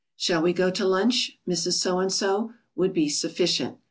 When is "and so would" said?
1.99-2.91